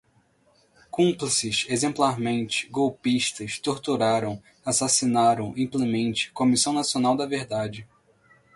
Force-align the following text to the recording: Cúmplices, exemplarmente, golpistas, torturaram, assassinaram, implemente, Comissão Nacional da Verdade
Cúmplices, 0.89 1.67
exemplarmente, 1.69 2.67
golpistas, 2.71 3.59
torturaram, 3.59 4.41
assassinaram, 4.65 5.53
implemente, 5.55 6.31
Comissão 6.31 6.73
Nacional 6.73 7.15
da 7.15 7.27
Verdade 7.27 7.87